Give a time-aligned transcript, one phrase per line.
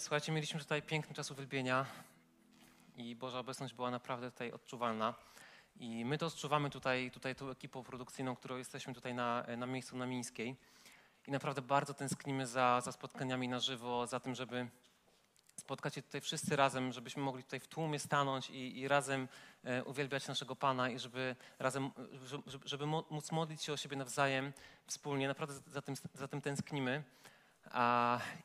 [0.00, 1.86] Słuchajcie, mieliśmy tutaj piękny czas uwielbienia
[2.96, 5.14] i Boża obecność była naprawdę tutaj odczuwalna.
[5.76, 9.96] I my to odczuwamy tutaj, tutaj tą ekipą produkcyjną, którą jesteśmy tutaj na, na miejscu
[9.96, 10.56] na Mińskiej.
[11.28, 14.68] I naprawdę bardzo tęsknimy za, za spotkaniami na żywo, za tym, żeby
[15.56, 19.28] spotkać się tutaj wszyscy razem, żebyśmy mogli tutaj w tłumie stanąć i, i razem
[19.64, 21.90] e, uwielbiać naszego Pana i żeby razem,
[22.46, 24.52] żeby, żeby móc modlić się o siebie nawzajem
[24.86, 25.28] wspólnie.
[25.28, 27.02] Naprawdę za tym, za tym tęsknimy.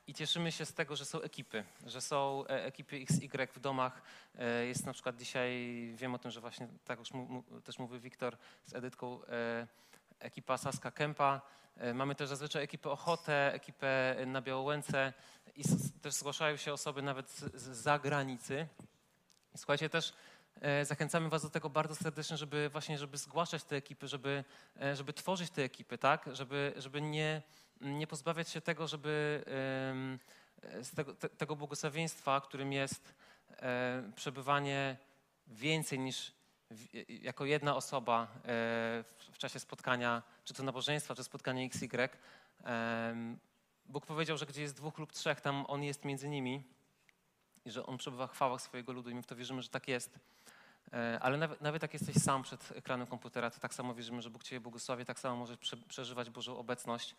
[0.07, 4.01] I cieszymy się z tego, że są ekipy, że są e, ekipy XY w domach.
[4.37, 5.54] E, jest na przykład dzisiaj,
[5.96, 9.68] wiem o tym, że właśnie tak już mu, też mówił Wiktor z Edytką, e,
[10.20, 11.42] ekipa Saska Kępa.
[11.93, 15.14] Mamy też zazwyczaj ekipę Ochotę, ekipę na Białołęce
[15.56, 15.64] i
[16.01, 18.68] też zgłaszają się osoby nawet z zagranicy.
[19.56, 20.14] I słuchajcie, też
[20.84, 24.43] zachęcamy Was do tego bardzo serdecznie, żeby właśnie, żeby zgłaszać te ekipy, żeby,
[24.93, 26.29] żeby tworzyć te ekipy, tak?
[26.34, 27.42] Żeby, żeby nie
[27.82, 29.43] nie pozbawiać się tego, żeby
[30.82, 33.14] z tego, tego błogosławieństwa, którym jest
[33.50, 34.98] e, przebywanie
[35.48, 36.31] więcej niż
[37.08, 38.28] jako jedna osoba e,
[39.31, 42.09] w czasie spotkania, czy to nabożeństwa, czy spotkania XY.
[43.86, 46.64] Bóg powiedział, że gdzie jest dwóch lub trzech, tam On jest między nimi
[47.66, 49.88] i że On przebywa w chwałach swojego ludu i my w to wierzymy, że tak
[49.88, 50.20] jest.
[50.94, 54.30] E, ale nawet, nawet jak jesteś sam przed ekranem komputera, to tak samo wierzymy, że
[54.30, 57.16] Bóg Cię błogosławi, tak samo możesz przeżywać Bożą obecność.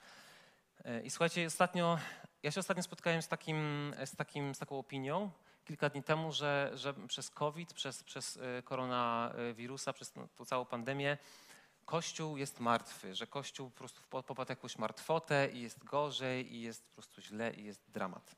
[0.85, 1.99] E, I słuchajcie, ostatnio,
[2.43, 5.31] ja się ostatnio spotkałem z, takim, z, takim, z taką opinią
[5.65, 11.19] kilka dni temu, że, że przez COVID, przez, przez e, koronawirusa, przez tą całą pandemię,
[11.85, 16.87] Kościół jest martwy, że Kościół po prostu popadł jakąś martwotę i jest gorzej, i jest
[16.89, 18.37] po prostu źle, i jest dramat.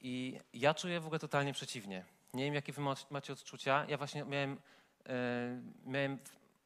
[0.00, 2.04] I ja czuję w ogóle totalnie przeciwnie.
[2.34, 3.84] Nie wiem, jakie wy macie odczucia.
[3.88, 4.60] Ja właśnie miałem,
[5.06, 6.18] e, miałem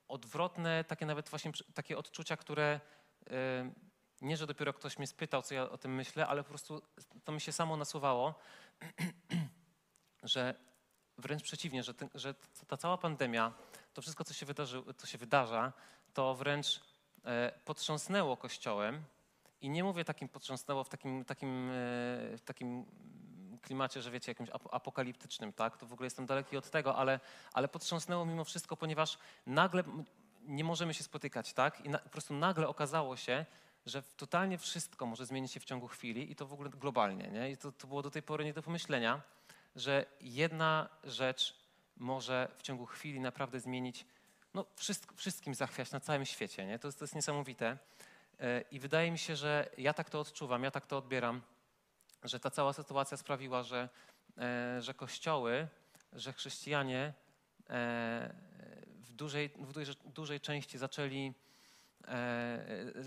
[0.08, 2.80] odwrotne, takie nawet właśnie takie odczucia, które
[4.22, 6.82] nie, że dopiero ktoś mnie spytał, co ja o tym myślę, ale po prostu
[7.24, 8.34] to mi się samo nasuwało,
[10.22, 10.54] że
[11.18, 12.34] wręcz przeciwnie, że, że
[12.66, 13.52] ta cała pandemia,
[13.94, 15.72] to wszystko, co się, wydarzy, się wydarza,
[16.14, 16.80] to wręcz
[17.24, 19.04] e, potrząsnęło Kościołem.
[19.60, 21.72] I nie mówię takim potrząsnęło w takim, takim, e,
[22.36, 22.84] w takim
[23.62, 25.76] klimacie, że wiecie, jakimś apokaliptycznym, tak?
[25.76, 27.20] To w ogóle jestem daleki od tego, ale,
[27.52, 29.84] ale potrząsnęło mimo wszystko, ponieważ nagle
[30.42, 31.80] nie możemy się spotykać, tak?
[31.80, 33.46] I na, po prostu nagle okazało się,
[33.86, 37.28] że totalnie wszystko może zmienić się w ciągu chwili i to w ogóle globalnie.
[37.28, 37.50] Nie?
[37.50, 39.20] I to, to było do tej pory nie do pomyślenia,
[39.76, 41.54] że jedna rzecz
[41.96, 44.06] może w ciągu chwili naprawdę zmienić,
[44.54, 46.66] no wszystko, wszystkim zachwiać na całym świecie.
[46.66, 46.78] Nie?
[46.78, 47.78] To, jest, to jest niesamowite.
[48.40, 51.42] E, I wydaje mi się, że ja tak to odczuwam, ja tak to odbieram,
[52.24, 53.88] że ta cała sytuacja sprawiła, że,
[54.38, 55.68] e, że kościoły,
[56.12, 57.12] że chrześcijanie
[57.70, 58.34] e,
[59.00, 61.32] w dużej, w dużej, dużej części zaczęli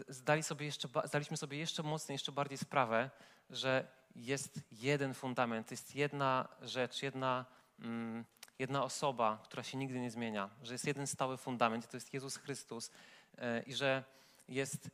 [0.08, 3.10] zdali sobie jeszcze, zdaliśmy sobie jeszcze mocniej, jeszcze bardziej sprawę,
[3.50, 7.46] że jest jeden fundament, jest jedna rzecz, jedna,
[7.80, 8.26] mm,
[8.60, 12.38] jedna osoba, która się nigdy nie zmienia, że jest jeden stały fundament, to jest Jezus
[12.38, 12.92] Chrystus
[13.38, 14.04] e, i że
[14.48, 14.90] jest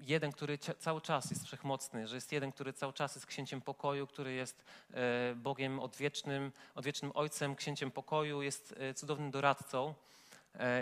[0.00, 4.06] jeden, który cały czas jest wszechmocny, że jest jeden, który cały czas jest księciem pokoju,
[4.06, 9.94] który jest e, Bogiem odwiecznym, odwiecznym Ojcem, księciem pokoju, jest cudownym doradcą,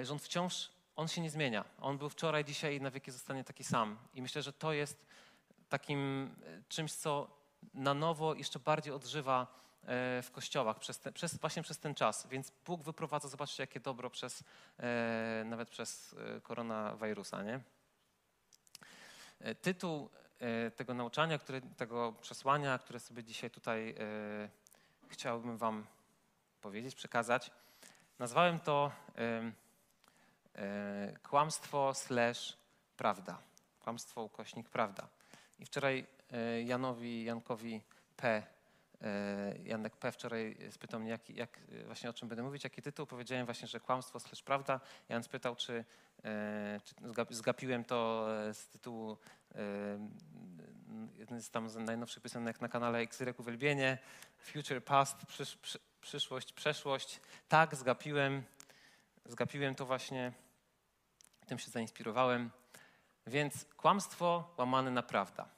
[0.03, 1.65] że On wciąż on się nie zmienia.
[1.81, 3.99] On był wczoraj, dzisiaj i na wieki zostanie taki sam.
[4.15, 5.07] I myślę, że to jest
[5.69, 7.31] takim e, czymś, co
[7.75, 9.47] na nowo jeszcze bardziej odżywa
[9.83, 12.27] e, w kościołach przez te, przez, właśnie przez ten czas.
[12.27, 14.45] Więc Bóg wyprowadza, zobaczcie, jakie dobro przez,
[14.79, 17.43] e, nawet przez koronawirusa.
[17.43, 17.61] Nie?
[19.63, 20.11] Tytuł
[20.77, 23.95] tego nauczania, który, tego przesłania, które sobie dzisiaj tutaj
[25.09, 25.87] chciałbym Wam
[26.61, 27.51] powiedzieć, przekazać,
[28.19, 28.93] nazwałem to
[31.23, 32.57] kłamstwo slash
[32.97, 33.39] prawda.
[33.81, 35.09] Kłamstwo ukośnik prawda.
[35.59, 37.81] I wczoraj e, Janowi, Jankowi
[38.17, 38.43] P.,
[39.03, 40.13] e, Janek P.
[40.13, 43.07] wczoraj spytał mnie, jak, jak, właśnie o czym będę mówić, jaki tytuł.
[43.07, 44.81] Powiedziałem właśnie, że kłamstwo slash prawda.
[45.09, 45.85] Jan spytał, czy,
[46.85, 46.95] czy
[47.31, 49.17] zgapiłem to z tytułu
[51.19, 53.99] jeden z tam najnowszych piosenek na kanale Xyrek Uwielbienie,
[54.39, 57.21] Future Past, przysz, przy, przyszłość, przeszłość.
[57.49, 58.43] Tak, zgapiłem.
[59.27, 60.33] Zgapiłem to właśnie,
[61.47, 62.51] tym się zainspirowałem.
[63.27, 65.49] Więc kłamstwo łamane na prawda.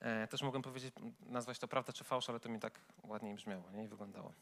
[0.00, 3.70] E, też mogłem powiedzieć, nazwać to prawda czy fałsz, ale to mi tak ładniej brzmiało
[3.70, 3.84] nie?
[3.84, 4.32] i wyglądało.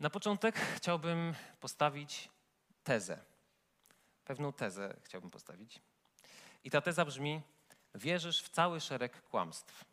[0.00, 2.28] Na początek chciałbym postawić
[2.84, 3.18] tezę.
[4.24, 5.80] Pewną tezę chciałbym postawić.
[6.64, 7.40] I ta teza brzmi:
[7.94, 9.91] wierzysz w cały szereg kłamstw.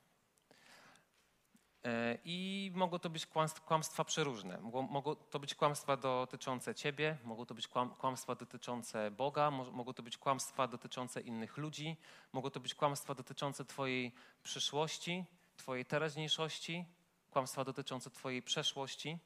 [1.89, 3.27] E, I mogą to być
[3.65, 4.57] kłamstwa przeróżne.
[4.89, 10.17] Mogą to być kłamstwa dotyczące ciebie, mogą to być kłamstwa dotyczące Boga, mogą to być
[10.17, 11.97] kłamstwa dotyczące innych ludzi,
[12.33, 14.11] mogą to być kłamstwa dotyczące twojej
[14.43, 15.25] przyszłości,
[15.57, 16.85] Twojej teraźniejszości,
[17.31, 19.17] kłamstwa dotyczące Twojej przeszłości.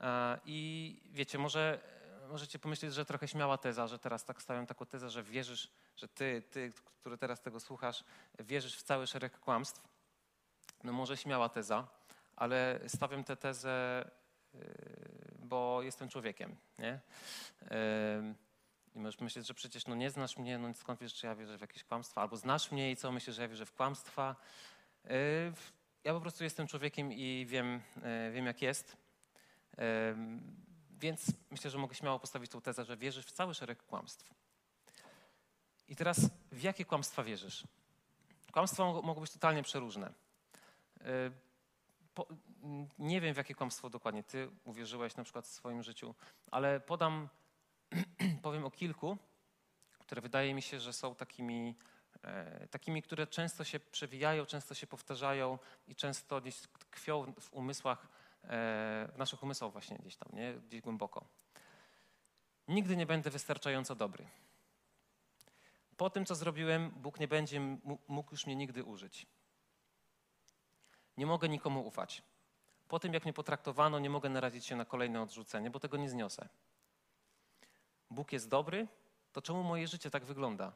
[0.00, 1.80] E, I wiecie, może
[2.28, 6.08] możecie pomyśleć, że trochę śmiała teza, że teraz tak stawiam taką tezę, że wierzysz, że
[6.08, 8.04] ty, ty, który teraz tego słuchasz,
[8.38, 9.87] wierzysz w cały szereg kłamstw.
[10.84, 11.88] No może śmiała teza,
[12.36, 14.04] ale stawiam tę tezę,
[14.54, 14.60] yy,
[15.38, 17.00] bo jestem człowiekiem, nie?
[17.62, 17.68] Yy,
[18.94, 21.58] I możesz myśleć, że przecież no nie znasz mnie, no skąd wiesz, czy ja wierzę
[21.58, 24.36] w jakieś kłamstwa, albo znasz mnie i co, myślisz, że ja wierzę w kłamstwa.
[25.04, 25.10] Yy,
[26.04, 27.82] ja po prostu jestem człowiekiem i wiem,
[28.32, 28.96] wiem jak jest.
[30.90, 34.34] Więc myślę, że mogę śmiało postawić tą tezę, że wierzysz w cały szereg kłamstw.
[35.88, 36.20] I teraz
[36.52, 37.64] w jakie kłamstwa wierzysz?
[38.52, 40.12] Kłamstwa mogą być totalnie przeróżne.
[41.00, 41.32] Y,
[42.98, 46.14] nie wiem, w jakie kłamstwo dokładnie ty uwierzyłeś na przykład w swoim życiu,
[46.50, 47.28] ale podam,
[48.42, 49.18] powiem o kilku,
[49.98, 51.74] które wydaje mi się, że są takimi,
[52.22, 55.58] e, takimi, które często się przewijają, często się powtarzają
[55.88, 58.08] i często gdzieś tkwią w umysłach
[58.44, 60.54] E, w naszych umysłach właśnie gdzieś tam, nie?
[60.54, 61.24] gdzieś głęboko.
[62.68, 64.26] Nigdy nie będę wystarczająco dobry.
[65.96, 67.60] Po tym, co zrobiłem, Bóg nie będzie
[68.08, 69.26] mógł już mnie nigdy użyć.
[71.18, 72.22] Nie mogę nikomu ufać.
[72.88, 76.10] Po tym, jak mnie potraktowano, nie mogę narazić się na kolejne odrzucenie, bo tego nie
[76.10, 76.48] zniosę.
[78.10, 78.88] Bóg jest dobry,
[79.32, 80.72] to czemu moje życie tak wygląda?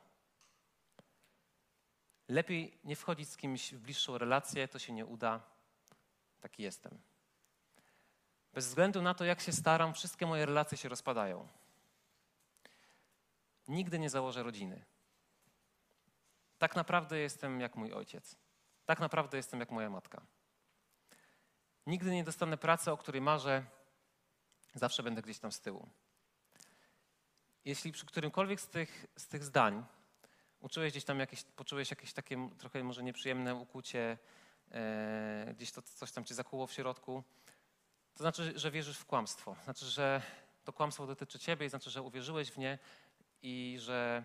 [2.28, 5.40] Lepiej nie wchodzić z kimś w bliższą relację, to się nie uda.
[6.40, 6.98] Taki jestem.
[8.52, 11.48] Bez względu na to, jak się staram, wszystkie moje relacje się rozpadają.
[13.68, 14.84] Nigdy nie założę rodziny.
[16.58, 18.36] Tak naprawdę jestem jak mój ojciec.
[18.84, 20.22] Tak naprawdę jestem jak moja matka.
[21.86, 23.64] Nigdy nie dostanę pracy, o której marzę.
[24.74, 25.88] Zawsze będę gdzieś tam z tyłu.
[27.64, 29.84] Jeśli przy którymkolwiek z tych, z tych zdań
[30.60, 34.18] uczyłeś gdzieś tam jakieś, poczułeś jakieś takie trochę może nieprzyjemne ukłucie,
[34.70, 37.24] e, gdzieś to coś tam cię zakuło w środku,
[38.14, 39.56] to znaczy, że wierzysz w kłamstwo.
[39.64, 40.22] Znaczy, że
[40.64, 42.78] to kłamstwo dotyczy ciebie znaczy, że uwierzyłeś w nie
[43.42, 44.24] i że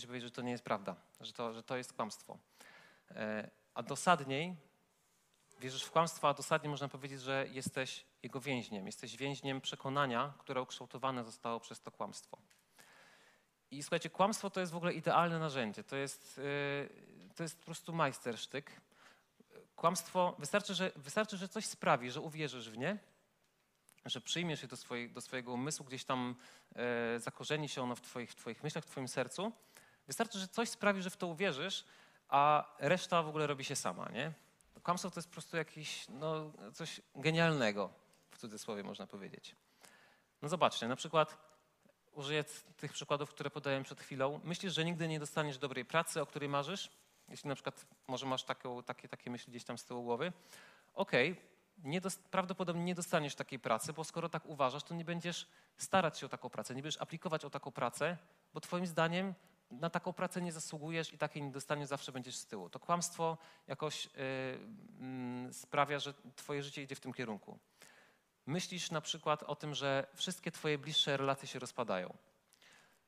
[0.00, 2.38] ci powiedzieć, że to nie jest prawda, że to, że to jest kłamstwo.
[3.10, 4.56] E, a dosadniej
[5.60, 8.86] wierzysz w kłamstwo, a dosadnie można powiedzieć, że jesteś jego więźniem.
[8.86, 12.38] Jesteś więźniem przekonania, które ukształtowane zostało przez to kłamstwo.
[13.70, 15.84] I słuchajcie, kłamstwo to jest w ogóle idealne narzędzie.
[15.84, 16.40] To jest,
[17.28, 18.80] e, to jest po prostu majstersztyk.
[19.76, 22.98] Kłamstwo, wystarczy że, wystarczy, że coś sprawi, że uwierzysz w nie
[24.04, 24.76] że przyjmiesz je do,
[25.14, 26.34] do swojego umysłu, gdzieś tam
[26.74, 29.52] e, zakorzeni się ono w twoich, w twoich myślach, w twoim sercu.
[30.06, 31.84] Wystarczy, że coś sprawi, że w to uwierzysz,
[32.32, 34.32] a reszta w ogóle robi się sama, nie?
[34.82, 37.90] Kłamstwo to jest po prostu jakiś, no, coś genialnego,
[38.30, 39.56] w cudzysłowie można powiedzieć.
[40.42, 41.36] No zobaczcie, na przykład
[42.12, 42.44] użyję
[42.76, 44.40] tych przykładów, które podałem przed chwilą.
[44.44, 46.90] Myślisz, że nigdy nie dostaniesz dobrej pracy, o której marzysz?
[47.28, 50.32] Jeśli na przykład może masz takie, takie myśli gdzieś tam z tyłu głowy.
[50.94, 51.44] Okej, okay,
[51.78, 52.00] nie
[52.30, 56.28] prawdopodobnie nie dostaniesz takiej pracy, bo skoro tak uważasz, to nie będziesz starać się o
[56.28, 58.16] taką pracę, nie będziesz aplikować o taką pracę,
[58.54, 59.34] bo twoim zdaniem
[59.80, 62.70] na taką pracę nie zasługujesz i takiej nie dostaniesz, zawsze będziesz z tyłu.
[62.70, 67.58] To kłamstwo jakoś yy, sprawia, że twoje życie idzie w tym kierunku.
[68.46, 72.14] Myślisz na przykład o tym, że wszystkie twoje bliższe relacje się rozpadają.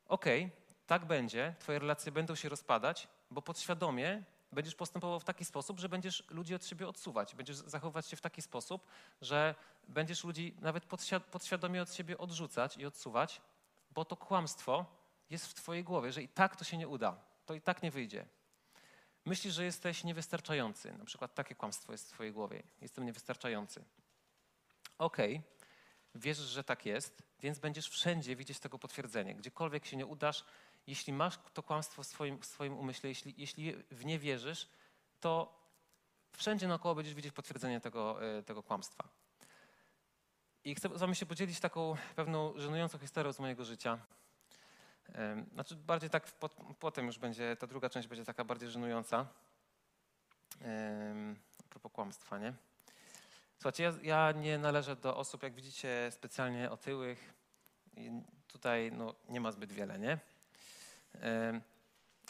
[0.07, 0.57] Okej, okay,
[0.87, 5.89] tak będzie, twoje relacje będą się rozpadać, bo podświadomie będziesz postępował w taki sposób, że
[5.89, 7.35] będziesz ludzi od siebie odsuwać.
[7.35, 8.87] Będziesz zachowywać się w taki sposób,
[9.21, 9.55] że
[9.87, 10.85] będziesz ludzi nawet
[11.31, 13.41] podświadomie od siebie odrzucać i odsuwać,
[13.91, 14.85] bo to kłamstwo
[15.29, 17.91] jest w twojej głowie, że i tak to się nie uda, to i tak nie
[17.91, 18.25] wyjdzie.
[19.25, 20.93] Myślisz, że jesteś niewystarczający.
[20.97, 22.63] Na przykład takie kłamstwo jest w twojej głowie.
[22.81, 23.83] Jestem niewystarczający.
[24.97, 25.71] Okej, okay.
[26.15, 29.35] wierzysz, że tak jest, więc będziesz wszędzie widzieć tego potwierdzenie.
[29.35, 30.45] Gdziekolwiek się nie udasz,
[30.87, 34.69] jeśli masz to kłamstwo w swoim, w swoim umyśle, jeśli, jeśli w nie wierzysz,
[35.19, 35.59] to
[36.31, 39.09] wszędzie naokoło będziesz widzieć potwierdzenie tego, e, tego kłamstwa.
[40.63, 43.99] I chcę z wami się podzielić taką pewną żenującą historią z mojego życia.
[45.53, 46.31] Znaczy bardziej tak
[46.79, 49.25] potem już będzie, ta druga część będzie taka bardziej żenująca.
[51.59, 52.53] A propos kłamstwa, nie?
[53.57, 57.33] Słuchajcie, ja, ja nie należę do osób, jak widzicie, specjalnie otyłych.
[57.97, 58.11] I
[58.47, 60.19] tutaj no, nie ma zbyt wiele, nie?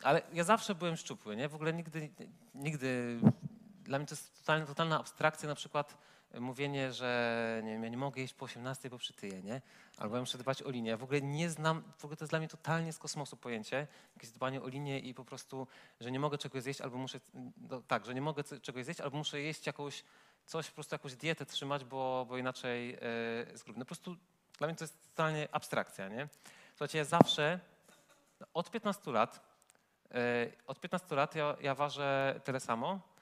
[0.04, 1.50] Ale ja zawsze byłem szczupły, nie?
[1.50, 2.10] W ogóle nigdy,
[2.54, 3.20] nigdy,
[3.84, 5.98] dla mnie to jest totalna, totalna abstrakcja na przykład
[6.40, 9.62] mówienie, że nie wiem, ja nie mogę jeść po 18, bo przytyję, nie?
[9.98, 10.90] Albo ja muszę dbać o linię.
[10.90, 13.88] Ja w ogóle nie znam, w ogóle to jest dla mnie totalnie z kosmosu pojęcie,
[14.16, 15.68] jakieś dbanie o linię i po prostu,
[16.00, 17.20] że nie mogę czegoś zjeść albo muszę,
[17.70, 20.04] no, tak, że nie mogę czegoś zjeść albo muszę jeść jakąś,
[20.46, 23.86] coś, po prostu jakąś dietę trzymać, bo, bo inaczej yy, jest grubny.
[23.86, 24.16] Po prostu
[24.58, 26.28] dla mnie to jest totalnie abstrakcja, nie?
[26.70, 27.60] Słuchajcie, ja zawsze
[28.54, 29.40] od 15 lat,
[30.12, 33.15] e, od 15 lat ja, ja ważę tyle samo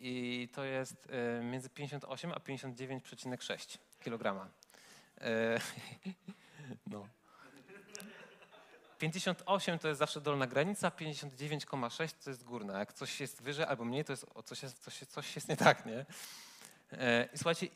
[0.00, 4.50] i to jest e, między 58 a 59,6 kg.
[5.20, 5.60] E,
[6.86, 7.08] no.
[8.98, 12.78] 58 to jest zawsze dolna granica, 59,6 to jest górna.
[12.78, 15.86] Jak coś jest wyżej albo mniej, to jest, coś, jest, coś, coś jest nie tak,
[15.86, 16.06] nie?
[16.92, 17.66] E, I słuchajcie,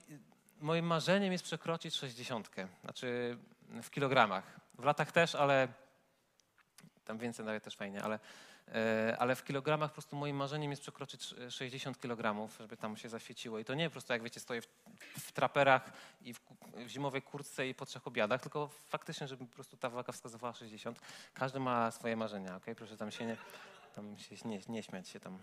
[0.60, 2.50] moim marzeniem jest przekroczyć 60,
[2.82, 3.38] znaczy
[3.82, 4.60] w kilogramach.
[4.78, 5.68] W latach też, ale
[7.04, 8.18] tam więcej nawet też fajnie, ale,
[9.18, 13.58] ale w kilogramach po prostu moim marzeniem jest przekroczyć 60 kg, żeby tam się zaświeciło.
[13.58, 14.66] I to nie po prostu, jak wiecie, stoję w,
[15.20, 16.40] w traperach i w,
[16.74, 20.54] w, zimowej kurtce i po trzech obiadach, tylko faktycznie, żeby po prostu ta waga wskazywała
[20.54, 21.00] 60.
[21.34, 22.64] Każdy ma swoje marzenia, ok?
[22.76, 23.36] Proszę tam się nie,
[23.94, 25.38] tam się nie, nie śmiać się tam.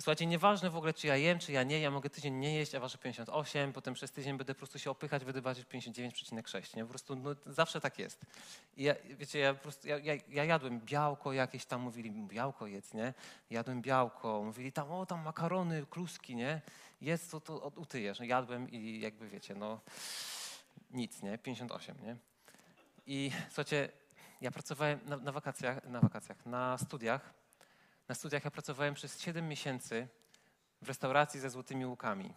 [0.00, 2.74] Słuchajcie, nieważne w ogóle, czy ja jem, czy ja nie, ja mogę tydzień nie jeść,
[2.74, 6.82] a wasze 58, potem przez tydzień będę po prostu się opychać, będę ważyć 59,6, nie?
[6.82, 8.20] Po prostu no, zawsze tak jest.
[8.76, 12.66] I ja, wiecie, ja po prostu, ja, ja, ja, jadłem białko jakieś tam, mówili, białko
[12.66, 13.14] jedz, nie?
[13.50, 16.60] Jadłem białko, mówili tam, o tam makarony, kluski, nie?
[17.00, 18.18] Jest to, to utyjesz.
[18.18, 19.80] No, jadłem i jakby wiecie, no
[20.90, 21.38] nic, nie?
[21.38, 22.16] 58, nie?
[23.06, 23.88] I słuchajcie,
[24.40, 27.34] ja pracowałem na, na wakacjach, na wakacjach, na studiach,
[28.08, 30.08] na studiach ja pracowałem przez 7 miesięcy
[30.82, 32.34] w restauracji ze złotymi łukami,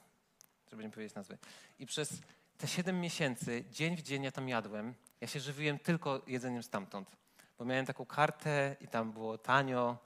[0.69, 1.37] żeby nie powiedzieć nazwy.
[1.79, 2.21] I przez
[2.57, 4.93] te 7 miesięcy, dzień w dzień ja tam jadłem.
[5.21, 7.11] Ja się żywiłem tylko jedzeniem stamtąd,
[7.57, 9.97] bo miałem taką kartę i tam było tanio.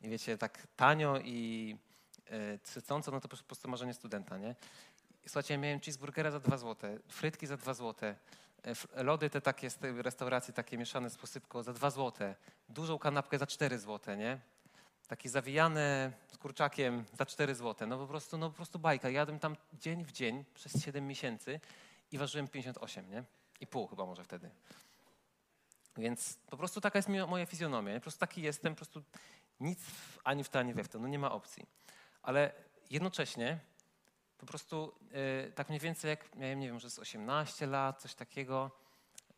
[0.00, 1.76] I wiecie, tak tanio i
[2.26, 4.54] e, cycąco, no to po prostu marzenie studenta, nie?
[5.26, 8.14] Słuchajcie, ja miałem cheeseburgera za 2 zł, frytki za 2 zł,
[8.94, 12.34] e, lody te takie z tej restauracji, takie mieszane z posypką za 2 zł,
[12.68, 14.40] dużą kanapkę za 4 zł, nie?
[15.08, 17.88] Taki zawijany z kurczakiem za 4 zł.
[17.88, 19.10] No po prostu, no po prostu bajka.
[19.10, 21.60] Jadłem tam dzień w dzień przez 7 miesięcy
[22.12, 23.24] i ważyłem 58, nie?
[23.60, 24.50] I pół chyba może wtedy.
[25.96, 27.94] Więc po prostu taka jest moja fizjonomia.
[27.94, 29.02] Po prostu taki jestem, po prostu
[29.60, 29.80] nic
[30.24, 30.98] ani w to, ani we w to.
[30.98, 31.66] No nie ma opcji.
[32.22, 32.52] Ale
[32.90, 33.58] jednocześnie
[34.38, 34.94] po prostu
[35.44, 38.70] yy, tak mniej więcej jak miałem, nie wiem, że z 18 lat, coś takiego,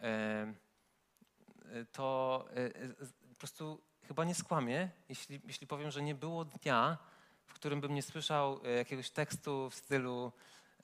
[0.01, 2.95] yy, to yy,
[3.29, 3.81] po prostu
[4.11, 6.99] chyba nie skłamię, jeśli, jeśli powiem, że nie było dnia,
[7.47, 10.33] w którym bym nie słyszał e, jakiegoś tekstu w stylu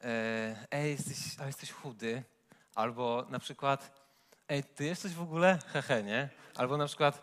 [0.01, 2.23] e, ej, jesteś, ale jesteś chudy,
[2.75, 4.01] albo na przykład
[4.49, 5.59] ej, ty jesteś w ogóle?
[5.73, 6.29] Hehe, nie?
[6.55, 7.23] Albo na przykład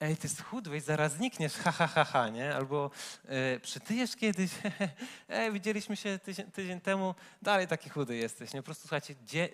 [0.00, 2.54] ej, ty schudłeś, zaraz znikniesz, ha, ha, ha, ha nie?
[2.54, 2.90] Albo
[3.24, 4.50] e, przytyjesz kiedyś,
[5.28, 8.62] ej, widzieliśmy się tydzień, tydzień, temu, dalej taki chudy jesteś, nie?
[8.62, 9.48] Po prostu, słuchajcie, dzień,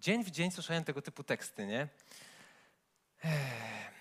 [0.00, 1.88] dzień w dzień słyszałem tego typu teksty, nie?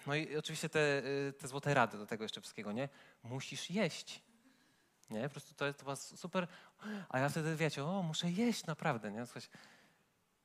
[0.08, 2.90] No i oczywiście te, y, te złote rady do tego jeszcze wszystkiego, nie?
[3.24, 4.22] Musisz jeść.
[5.10, 5.24] Nie?
[5.24, 6.48] Po prostu to jest to super.
[7.10, 9.26] A ja wtedy wiecie, o, muszę jeść naprawdę, nie?
[9.26, 9.42] Słuchaj,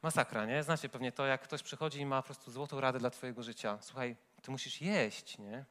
[0.03, 0.63] masakra, nie?
[0.63, 3.79] Znacie pewnie to, jak ktoś przychodzi i ma po prostu złotą radę dla twojego życia.
[3.81, 5.65] Słuchaj, ty musisz jeść, nie?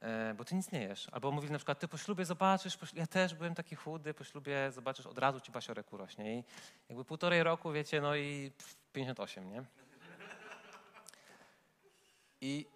[0.00, 1.08] E, bo ty nic nie jesz.
[1.12, 4.14] Albo mówili na przykład, ty po ślubie zobaczysz, po ślubie, ja też byłem taki chudy,
[4.14, 6.38] po ślubie zobaczysz, od razu ci basiorek urośnie.
[6.38, 6.44] I
[6.88, 8.52] jakby półtorej roku, wiecie, no i
[8.92, 9.64] 58, nie?
[12.40, 12.66] I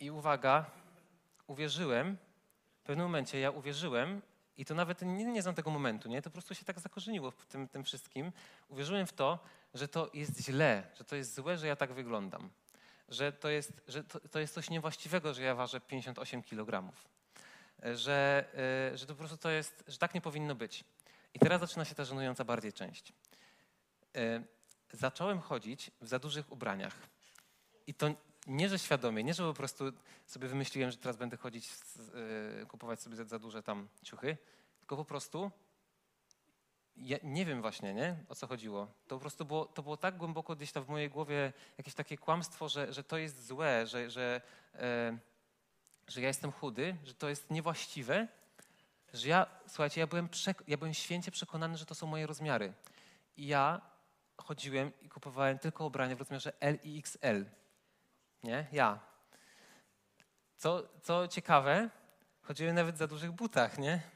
[0.00, 0.70] i uwaga,
[1.46, 2.16] uwierzyłem,
[2.80, 4.22] w pewnym momencie ja uwierzyłem,
[4.56, 6.22] i to nawet nie, nie znam tego momentu, nie?
[6.22, 8.32] to po prostu się tak zakorzeniło w tym, tym wszystkim.
[8.68, 9.38] Uwierzyłem w to,
[9.74, 12.50] że to jest źle, że to jest złe, że ja tak wyglądam.
[13.08, 16.92] Że to jest, że to, to jest coś niewłaściwego, że ja ważę 58 kg.
[17.82, 18.44] Że,
[18.90, 20.84] yy, że to po prostu to jest, że tak nie powinno być.
[21.34, 23.12] I teraz zaczyna się ta żenująca bardziej część.
[24.14, 24.44] Yy,
[24.92, 27.17] zacząłem chodzić w za dużych ubraniach.
[27.88, 28.06] I to
[28.46, 29.84] nie, że świadomie, nie, że po prostu
[30.26, 31.70] sobie wymyśliłem, że teraz będę chodzić,
[32.58, 34.36] yy, kupować sobie za, duże tam ciuchy,
[34.78, 35.50] tylko po prostu
[36.96, 38.86] ja nie wiem właśnie, nie, o co chodziło.
[39.06, 42.18] To po prostu było, to było tak głęboko gdzieś tam w mojej głowie jakieś takie
[42.18, 44.40] kłamstwo, że, że to jest złe, że, że,
[44.74, 44.80] yy,
[46.08, 48.28] że ja jestem chudy, że to jest niewłaściwe,
[49.12, 50.28] że ja, słuchajcie, ja byłem,
[50.68, 52.72] ja byłem święcie przekonany, że to są moje rozmiary.
[53.36, 53.80] I ja
[54.36, 57.57] chodziłem i kupowałem tylko ubrania w rozmiarze L i XL
[58.42, 58.66] nie?
[58.72, 59.00] Ja.
[60.56, 61.90] Co, co ciekawe,
[62.42, 64.00] chodziłem nawet za dużych butach, nie?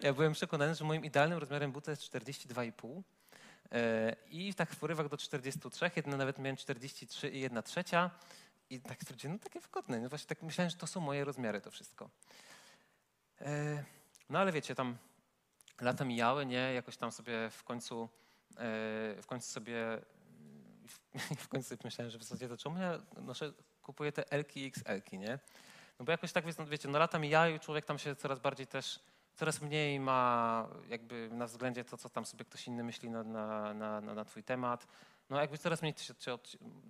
[0.00, 3.02] Ja byłem przekonany, że moim idealnym rozmiarem buta jest 42,5
[3.72, 8.10] e, i tak w porywach do 43, jedna nawet miałem 43 i 1 trzecia
[8.70, 11.60] i tak stwierdziłem, no takie wygodne, no właśnie tak myślałem, że to są moje rozmiary
[11.60, 12.10] to wszystko.
[13.40, 13.84] E,
[14.30, 14.98] no ale wiecie, tam
[15.80, 16.72] lata mijały, nie?
[16.74, 18.08] Jakoś tam sobie w końcu,
[18.52, 18.56] e,
[19.22, 20.00] w końcu sobie
[21.44, 23.52] w końcu myślałem, że w zasadzie to czemu ja noszę,
[23.82, 25.38] kupuję te Elki i XL-ki, nie?
[25.98, 29.00] No bo jakoś tak, wiecie, no lata mijają i człowiek tam się coraz bardziej też,
[29.34, 33.74] coraz mniej ma jakby na względzie to, co tam sobie ktoś inny myśli na, na,
[33.74, 34.86] na, na twój temat.
[35.30, 36.38] no jakby coraz mniej, się,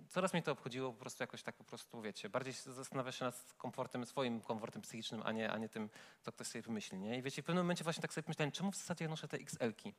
[0.09, 3.53] coraz mniej to obchodziło po prostu jakoś tak po prostu, wiecie, bardziej zastanawia się nad
[3.57, 5.89] komfortem, swoim komfortem psychicznym, a nie, a nie tym,
[6.21, 7.17] co ktoś sobie wymyśli, nie?
[7.17, 9.37] I wiecie, w pewnym momencie właśnie tak sobie myślałem, czemu w zasadzie ja noszę te
[9.37, 9.93] XL-ki?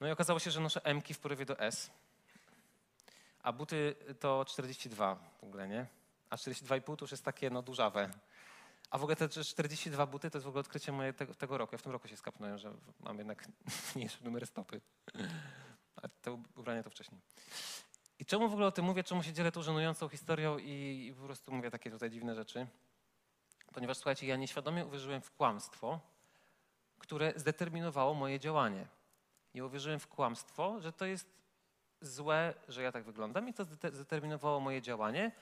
[0.00, 1.90] No i okazało się, że noszę M-ki w porywie do S,
[3.42, 5.86] a buty to 42 w ogóle, nie?
[6.30, 8.10] A 42,5 to już jest takie, no, dużawe.
[8.90, 11.74] A w ogóle te 42 buty to jest w ogóle odkrycie moje tego, tego roku.
[11.74, 13.48] Ja w tym roku się skapnąłem, że mam jednak
[13.96, 14.80] mniejsze numery stopy.
[15.96, 17.20] A te ubrania to wcześniej.
[18.18, 19.04] I czemu w ogóle o tym mówię?
[19.04, 22.66] Czemu się dzielę tą żenującą historią i, i po prostu mówię takie tutaj dziwne rzeczy?
[23.72, 26.00] Ponieważ słuchajcie, ja nieświadomie uwierzyłem w kłamstwo,
[26.98, 28.86] które zdeterminowało moje działanie.
[29.54, 31.41] I uwierzyłem w kłamstwo, że to jest
[32.02, 35.32] złe, że ja tak wyglądam i to zdeterminowało moje działanie.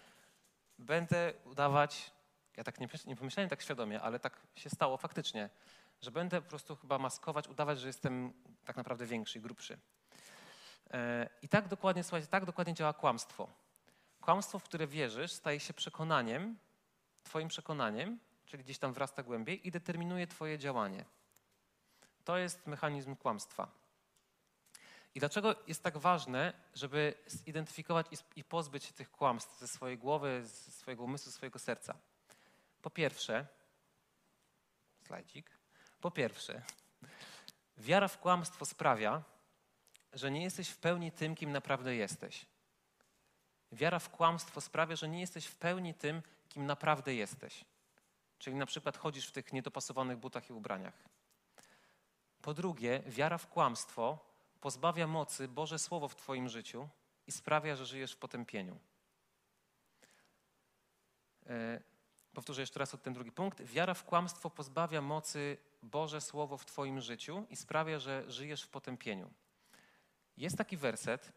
[0.78, 2.12] Będę udawać,
[2.56, 5.50] ja tak nie, pomyślałem tak świadomie, ale tak się stało faktycznie,
[6.02, 8.32] że będę po prostu chyba maskować, udawać, że jestem
[8.64, 9.78] tak naprawdę większy grubszy.
[10.90, 13.48] E, I tak dokładnie, słuchajcie, tak dokładnie działa kłamstwo.
[14.20, 16.58] Kłamstwo, w które wierzysz, staje się przekonaniem,
[17.22, 21.04] twoim przekonaniem, czyli gdzieś tam wrasta głębiej i determinuje twoje działanie.
[22.24, 23.79] To jest mechanizm kłamstwa.
[25.14, 30.42] I dlaczego jest tak ważne, żeby zidentyfikować i pozbyć się tych kłamstw ze swojej głowy,
[30.44, 31.98] ze swojego umysłu, swojego serca?
[32.82, 33.46] Po pierwsze,
[35.06, 35.50] slajdzik.
[36.00, 36.62] Po pierwsze,
[37.76, 39.22] wiara w kłamstwo sprawia,
[40.12, 42.46] że nie jesteś w pełni tym, kim naprawdę jesteś.
[43.72, 47.64] Wiara w kłamstwo sprawia, że nie jesteś w pełni tym, kim naprawdę jesteś.
[48.38, 50.94] Czyli na przykład chodzisz w tych niedopasowanych butach i ubraniach.
[52.42, 54.29] Po drugie, wiara w kłamstwo
[54.60, 56.88] pozbawia mocy Boże Słowo w Twoim życiu
[57.26, 58.78] i sprawia, że żyjesz w potępieniu.
[61.46, 61.80] E,
[62.34, 63.62] powtórzę jeszcze raz ten drugi punkt.
[63.62, 68.68] Wiara w kłamstwo pozbawia mocy Boże Słowo w Twoim życiu i sprawia, że żyjesz w
[68.68, 69.30] potępieniu.
[70.36, 71.32] Jest taki werset,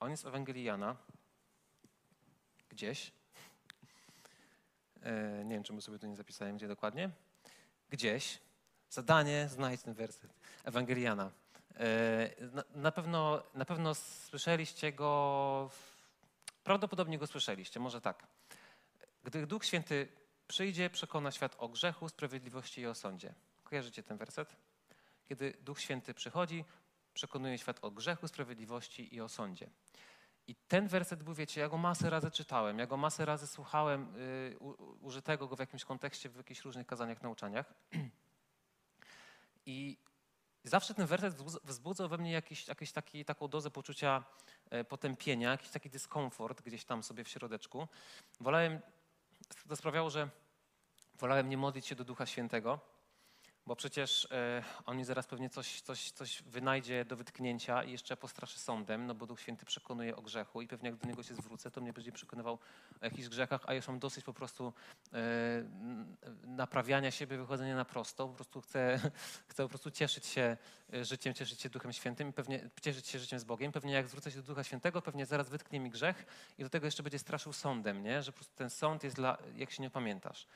[0.00, 0.96] on jest Ewangelii Jana,
[2.68, 3.12] gdzieś.
[5.02, 7.10] E, nie wiem, czemu sobie to nie zapisałem, gdzie dokładnie.
[7.90, 8.38] Gdzieś.
[8.90, 10.30] Zadanie, znajdź ten werset.
[10.64, 11.30] Ewangeliana.
[11.76, 12.30] E,
[12.74, 15.70] na, pewno, na pewno słyszeliście go,
[16.64, 18.26] prawdopodobnie go słyszeliście, może tak.
[19.24, 20.08] Gdy Duch Święty
[20.48, 23.34] przyjdzie, przekona świat o grzechu, sprawiedliwości i o sądzie.
[23.64, 24.56] Kojarzycie ten werset?
[25.24, 26.64] Kiedy Duch Święty przychodzi,
[27.14, 29.70] przekonuje świat o grzechu, sprawiedliwości i o sądzie.
[30.46, 34.16] I ten werset był, wiecie, ja go masę razy czytałem, ja go masę razy słuchałem,
[34.16, 34.56] y,
[35.00, 37.74] użytego go w jakimś kontekście, w jakichś różnych kazaniach, nauczaniach.
[39.66, 39.98] I
[40.66, 44.24] zawsze ten werset wzbudzał we mnie jakiś, jakiś taki, taką dozę poczucia
[44.70, 47.88] e, potępienia, jakiś taki dyskomfort gdzieś tam sobie w środeczku.
[48.40, 48.80] Wolałem,
[49.68, 50.28] to sprawiało, że
[51.14, 52.80] wolałem nie modlić się do Ducha Świętego,
[53.66, 58.16] bo przecież e, on mi zaraz pewnie coś, coś, coś wynajdzie do wytknięcia i jeszcze
[58.16, 61.34] postraszy sądem, no bo Duch Święty przekonuje o grzechu i pewnie jak do niego się
[61.34, 62.58] zwrócę, to mnie będzie przekonywał
[63.00, 64.72] o jakichś grzechach, a już mam dosyć po prostu
[65.12, 65.18] e,
[66.46, 68.28] naprawiania siebie, wychodzenia na prosto.
[68.28, 69.00] Po prostu chcę,
[69.50, 70.56] chcę po prostu cieszyć się
[70.94, 73.72] e, życiem, cieszyć się Duchem Świętym i pewnie cieszyć się życiem z Bogiem.
[73.72, 76.26] Pewnie jak zwrócę się do Ducha Świętego, pewnie zaraz wytknie mi grzech
[76.58, 78.22] i do tego jeszcze będzie straszył sądem, nie?
[78.22, 80.46] że po prostu ten sąd jest dla, jak się nie pamiętasz.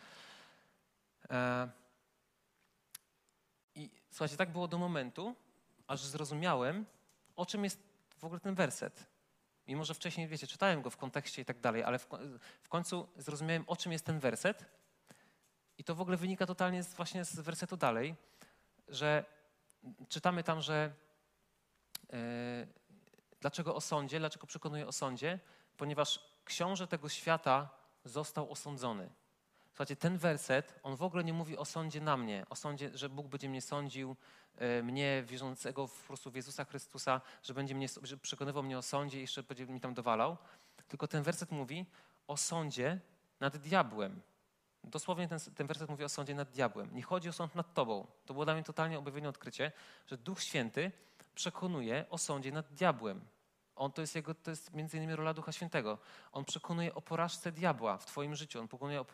[4.21, 5.37] Słuchajcie, tak było do momentu,
[5.87, 6.87] aż zrozumiałem,
[7.37, 7.79] o czym jest
[8.19, 9.07] w ogóle ten werset.
[9.67, 12.09] Mimo, że wcześniej, wiecie, czytałem go w kontekście i tak dalej, ale w,
[12.63, 14.65] w końcu zrozumiałem, o czym jest ten werset.
[15.79, 18.15] I to w ogóle wynika totalnie z, właśnie z wersetu dalej,
[18.89, 19.25] że
[20.09, 20.93] czytamy tam, że
[22.13, 22.19] yy,
[23.41, 25.39] dlaczego o sądzie, dlaczego przekonuje o sądzie?
[25.77, 27.69] Ponieważ książę tego świata
[28.05, 29.11] został osądzony.
[29.71, 33.09] Słuchajcie, ten werset, on w ogóle nie mówi o sądzie na mnie, o sądzie, że
[33.09, 34.17] Bóg będzie mnie sądził,
[34.57, 38.83] e, mnie wierzącego w prostu w Jezusa Chrystusa, że będzie mnie, że przekonywał mnie o
[38.83, 40.37] sądzie i jeszcze będzie mi tam dowalał.
[40.89, 41.87] Tylko ten werset mówi
[42.27, 43.01] o sądzie
[43.41, 44.21] nad diabłem.
[44.85, 46.95] Dosłownie ten, ten werset mówi o sądzie nad diabłem.
[46.95, 48.07] Nie chodzi o sąd nad tobą.
[48.27, 49.73] To było dla mnie totalnie objawione odkrycie,
[50.07, 50.93] że Duch Święty
[51.35, 53.21] przekonuje o sądzie nad diabłem.
[53.77, 55.99] On to jest jego, to jest między innymi rola Ducha Świętego.
[56.33, 58.61] On przekonuje o porażce diabła w twoim życiu.
[58.61, 59.07] On przekonuje o,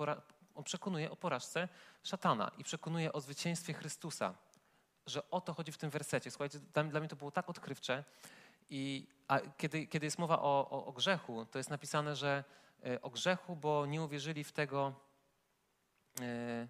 [0.56, 1.68] on przekonuje o porażce
[2.02, 4.34] szatana i przekonuje o zwycięstwie Chrystusa.
[5.06, 6.30] Że o to chodzi w tym wersecie.
[6.30, 8.04] Słuchajcie, dla, dla mnie to było tak odkrywcze.
[8.70, 12.44] I, a kiedy, kiedy jest mowa o, o, o grzechu, to jest napisane, że
[12.86, 14.94] e, o grzechu, bo nie uwierzyli w tego,
[16.20, 16.68] e,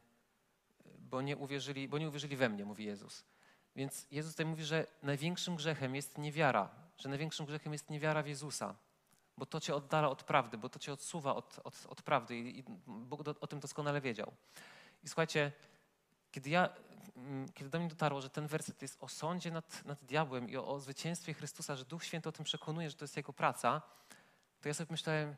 [0.98, 3.24] bo nie uwierzyli, bo nie uwierzyli we mnie, mówi Jezus.
[3.76, 8.26] Więc Jezus tutaj mówi, że największym grzechem jest niewiara, że największym grzechem jest niewiara w
[8.26, 8.74] Jezusa
[9.38, 12.58] bo to cię oddala od prawdy, bo to cię odsuwa od, od, od prawdy i,
[12.58, 14.32] i Bóg do, o tym doskonale wiedział.
[15.04, 15.52] I słuchajcie,
[16.32, 16.68] kiedy ja,
[17.16, 20.56] mm, kiedy do mnie dotarło, że ten werset jest o sądzie nad, nad diabłem i
[20.56, 23.82] o, o zwycięstwie Chrystusa, że Duch Święty o tym przekonuje, że to jest Jego praca,
[24.60, 25.36] to ja sobie myślałem,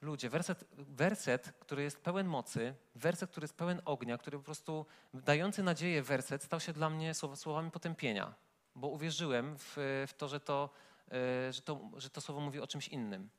[0.00, 4.86] ludzie, werset, werset, który jest pełen mocy, werset, który jest pełen ognia, który po prostu
[5.14, 8.34] dający nadzieję werset, stał się dla mnie słowami potępienia,
[8.74, 9.74] bo uwierzyłem w,
[10.08, 10.70] w to, że to,
[11.50, 13.30] że, to, że to słowo mówi o czymś innym.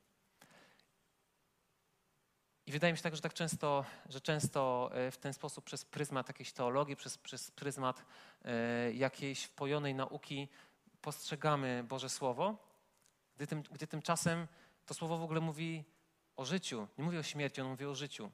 [2.66, 5.84] I wydaje mi się tak, że tak często, że często e, w ten sposób przez
[5.84, 8.04] pryzmat jakiejś teologii, przez, przez pryzmat
[8.44, 10.48] e, jakiejś wpojonej nauki
[11.00, 12.56] postrzegamy Boże Słowo,
[13.36, 14.46] gdy, tym, gdy tymczasem
[14.86, 15.84] to Słowo w ogóle mówi
[16.36, 18.30] o życiu, nie mówi o śmierci, on mówi o życiu.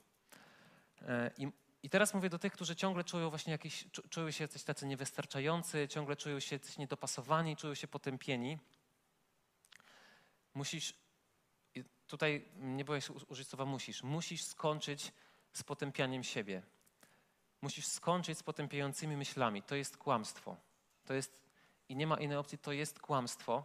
[1.02, 1.48] E, I,
[1.82, 5.88] i teraz mówię do tych, którzy ciągle czują właśnie jakieś, czują się coś tacy niewystarczający,
[5.88, 8.58] ciągle czują się coś niedopasowani, czują się potępieni.
[10.60, 10.94] Musisz
[12.06, 14.02] tutaj nie boję użyć słowa musisz.
[14.02, 15.12] Musisz skończyć
[15.52, 16.62] z potępianiem siebie.
[17.62, 19.62] Musisz skończyć z potępiającymi myślami.
[19.62, 20.56] To jest kłamstwo.
[21.04, 21.40] To jest,
[21.88, 23.64] i nie ma innej opcji, to jest kłamstwo,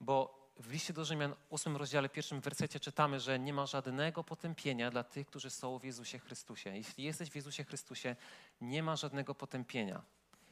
[0.00, 4.90] bo w liście do Rzymian, 8 rozdziale, pierwszym wersecie czytamy, że nie ma żadnego potępienia
[4.90, 6.76] dla tych, którzy są w Jezusie Chrystusie.
[6.76, 8.16] Jeśli jesteś w Jezusie Chrystusie,
[8.60, 10.02] nie ma żadnego potępienia.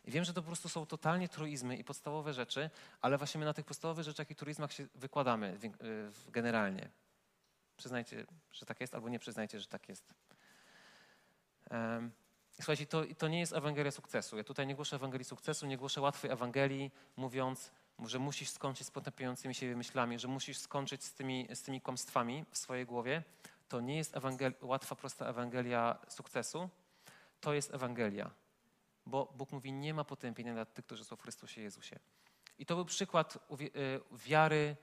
[0.04, 3.44] I wiem, że to po prostu są totalnie truizmy i podstawowe rzeczy, ale właśnie my
[3.44, 6.88] na tych podstawowych rzeczach i truizmach się wykładamy y, generalnie.
[7.76, 10.14] Przyznajcie, że tak jest, albo nie przyznajcie, że tak jest.
[12.52, 14.36] Słuchajcie, to, to nie jest Ewangelia sukcesu.
[14.36, 17.70] Ja tutaj nie głoszę Ewangelii sukcesu, nie głoszę łatwej Ewangelii, mówiąc,
[18.04, 22.44] że musisz skończyć z potępiającymi siebie myślami, że musisz skończyć z tymi, z tymi kłamstwami
[22.50, 23.22] w swojej głowie.
[23.68, 24.14] To nie jest
[24.62, 26.68] łatwa, prosta Ewangelia sukcesu.
[27.40, 28.30] To jest Ewangelia
[29.06, 31.98] bo Bóg mówi, nie ma potępienia dla tych, którzy są w Chrystusie Jezusie.
[32.58, 33.58] I to był przykład e,
[34.12, 34.76] wiary,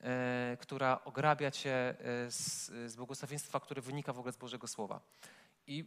[0.00, 5.00] e, która ograbia cię e, z, błogosławieństwa, które wynika w ogóle z Bożego Słowa.
[5.66, 5.84] I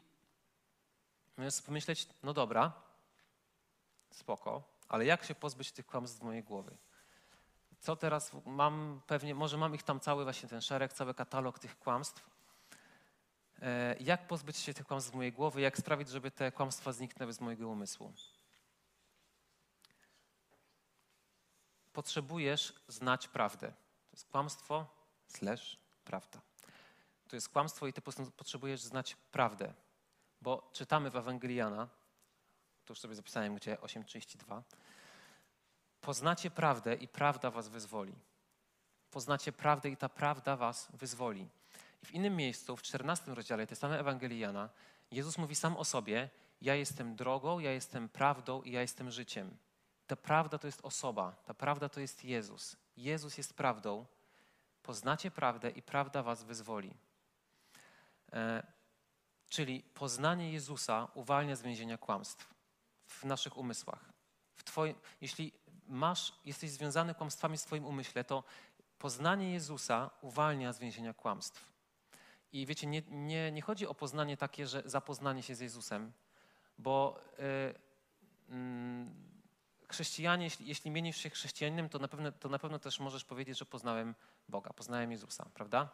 [1.37, 2.73] zamiast pomyśleć, no dobra,
[4.11, 6.77] spoko, ale jak się pozbyć tych kłamstw z mojej głowy?
[7.79, 11.79] Co teraz mam pewnie, może mam ich tam cały właśnie ten szereg, cały katalog tych
[11.79, 12.30] kłamstw,
[13.99, 17.41] jak pozbyć się tych kłamstw z mojej głowy, jak sprawić, żeby te kłamstwa zniknęły z
[17.41, 18.13] mojego umysłu.
[21.93, 23.67] Potrzebujesz znać prawdę.
[23.67, 24.85] To jest kłamstwo
[25.27, 26.41] slash prawda.
[27.27, 28.01] To jest kłamstwo i ty
[28.37, 29.73] potrzebujesz znać prawdę.
[30.41, 31.89] Bo czytamy w Ewangeliana,
[32.85, 34.61] to już sobie zapisałem gdzie, 8.32,
[36.01, 38.15] poznacie prawdę i prawda was wyzwoli.
[39.11, 41.49] Poznacie prawdę i ta prawda was wyzwoli.
[42.03, 44.69] I w innym miejscu, w 14 rozdziale tej samej Ewangelii Jana,
[45.11, 46.29] Jezus mówi sam o sobie:
[46.61, 49.57] Ja jestem drogą, ja jestem prawdą i ja jestem życiem.
[50.07, 52.75] Ta prawda to jest osoba, ta prawda to jest Jezus.
[52.97, 54.05] Jezus jest prawdą.
[54.83, 56.93] Poznacie prawdę i prawda was wyzwoli.
[58.33, 58.63] E,
[59.49, 62.53] czyli poznanie Jezusa uwalnia z więzienia kłamstw
[63.07, 64.13] w naszych umysłach.
[64.55, 65.53] W twoim, jeśli
[65.87, 68.43] masz, jesteś związany kłamstwami w swoim umyśle, to
[68.99, 71.71] poznanie Jezusa uwalnia z więzienia kłamstw.
[72.53, 76.11] I wiecie, nie, nie, nie chodzi o poznanie takie, że zapoznanie się z Jezusem,
[76.77, 77.45] bo yy,
[78.49, 79.05] yy,
[79.87, 83.57] chrześcijanie, jeśli, jeśli mienisz się chrześcijaninem, to na, pewno, to na pewno też możesz powiedzieć,
[83.57, 84.15] że poznałem
[84.49, 85.89] Boga, poznałem Jezusa, prawda?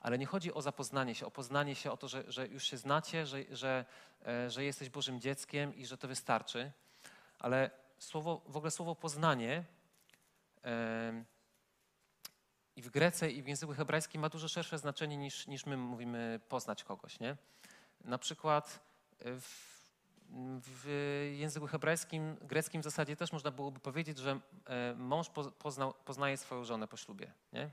[0.00, 2.76] Ale nie chodzi o zapoznanie się, o poznanie się, o to, że, że już się
[2.76, 3.84] znacie, że, że,
[4.26, 6.72] yy, że jesteś Bożym dzieckiem i że to wystarczy.
[7.38, 9.64] Ale słowo, w ogóle słowo poznanie
[12.78, 16.40] i w Grece, i w języku hebrajskim ma dużo szersze znaczenie niż, niż my mówimy
[16.48, 17.20] poznać kogoś.
[17.20, 17.36] Nie?
[18.04, 18.80] Na przykład
[19.20, 19.78] w,
[20.62, 20.86] w
[21.36, 26.64] języku hebrajskim, greckim w zasadzie też można byłoby powiedzieć, że e, mąż poznał, poznaje swoją
[26.64, 27.32] żonę po ślubie.
[27.52, 27.70] Nie?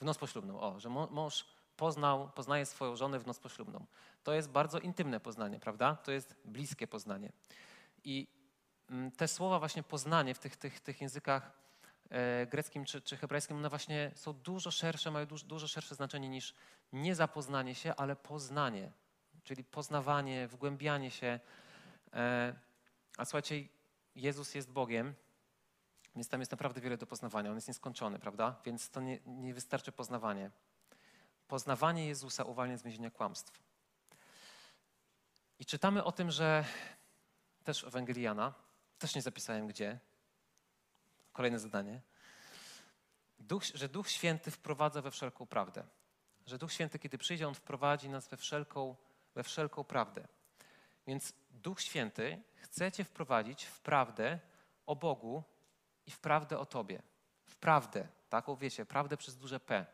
[0.00, 0.60] W noc poślubną.
[0.60, 3.86] O, że mąż poznał, poznaje swoją żonę w noc poślubną.
[4.22, 5.96] To jest bardzo intymne poznanie, prawda?
[5.96, 7.32] To jest bliskie poznanie.
[8.04, 8.26] I
[8.90, 11.65] mm, te słowa właśnie poznanie w tych, tych, tych językach E,
[12.50, 16.54] greckim czy, czy hebrajskim, one właśnie są dużo szersze, mają dużo, dużo szersze znaczenie niż
[16.92, 18.92] nie zapoznanie się, ale poznanie,
[19.44, 21.40] czyli poznawanie, wgłębianie się.
[22.12, 22.54] E,
[23.16, 23.68] a słuchajcie,
[24.14, 25.14] Jezus jest Bogiem,
[26.14, 27.50] więc tam jest naprawdę wiele do poznawania.
[27.50, 28.60] On jest nieskończony, prawda?
[28.64, 30.50] Więc to nie, nie wystarczy poznawanie.
[31.48, 33.62] Poznawanie Jezusa uwalnia z więzienia kłamstw.
[35.58, 36.64] I czytamy o tym, że
[37.64, 38.54] też Ewangeliana,
[38.98, 39.98] też nie zapisałem gdzie,
[41.36, 42.00] Kolejne zadanie.
[43.38, 45.84] Duch, że Duch Święty wprowadza we wszelką prawdę.
[46.46, 48.96] Że Duch Święty, kiedy przyjdzie, On wprowadzi nas we wszelką,
[49.34, 50.28] we wszelką prawdę.
[51.06, 54.38] Więc Duch Święty chce Cię wprowadzić w prawdę
[54.86, 55.44] o Bogu
[56.06, 57.02] i w prawdę o Tobie.
[57.44, 59.86] W prawdę, taką wiecie, prawdę przez duże P.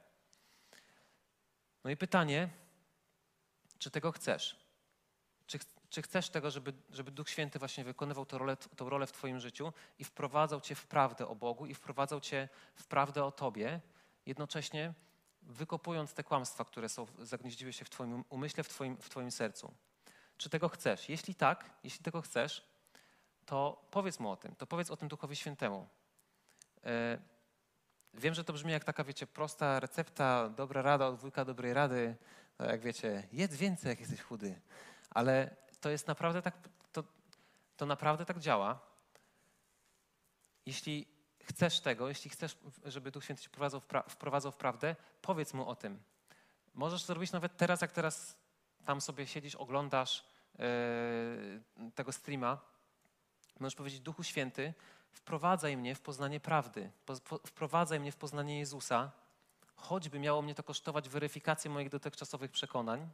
[1.84, 2.48] No i pytanie,
[3.78, 4.66] czy tego chcesz?
[5.46, 5.58] Czy,
[5.92, 9.72] Czy chcesz tego, żeby, żeby Duch Święty właśnie wykonywał tę rolę, rolę w Twoim życiu
[9.98, 13.80] i wprowadzał Cię w prawdę o Bogu i wprowadzał Cię w prawdę o Tobie,
[14.26, 14.94] jednocześnie
[15.42, 19.74] wykopując te kłamstwa, które są, zagnieździły się w Twoim umyśle, w Twoim, w twoim sercu?
[20.36, 21.08] Czy tego chcesz?
[21.08, 22.66] Jeśli tak, jeśli tego chcesz,
[23.46, 25.88] to powiedz mu o tym, to powiedz o tym Duchowi Świętemu.
[26.84, 27.18] E,
[28.14, 32.16] wiem, że to brzmi jak taka, wiecie, prosta recepta, dobra rada od wujka dobrej rady,
[32.58, 34.60] no jak wiecie, jedz więcej, jak jesteś chudy.
[35.10, 36.54] Ale to jest naprawdę tak,
[36.92, 37.04] to,
[37.76, 38.80] to naprawdę tak działa.
[40.66, 41.06] Jeśli
[41.44, 45.54] chcesz tego, jeśli chcesz, żeby Duch Święty cię wprowadzał w, pra- wprowadzał w prawdę, powiedz
[45.54, 46.02] mu o tym.
[46.74, 48.36] Możesz zrobić nawet teraz, jak teraz
[48.84, 50.24] tam sobie siedzisz, oglądasz
[50.58, 50.64] yy,
[51.94, 52.58] tego streama.
[53.60, 54.74] Możesz powiedzieć, Duchu Święty,
[55.10, 59.10] wprowadzaj mnie w poznanie prawdy, po, wprowadzaj mnie w poznanie Jezusa,
[59.76, 63.08] choćby miało mnie to kosztować weryfikację moich dotychczasowych przekonań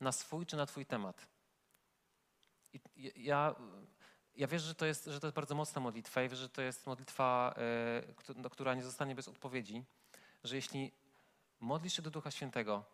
[0.00, 1.26] na swój czy na Twój temat.
[2.72, 2.80] I
[3.16, 3.54] ja,
[4.36, 6.22] ja wierzę, że to, jest, że to jest bardzo mocna modlitwa.
[6.22, 7.54] I wierzę, że to jest modlitwa,
[8.44, 9.84] e, która nie zostanie bez odpowiedzi,
[10.44, 10.92] że jeśli
[11.60, 12.84] modlisz się do Ducha Świętego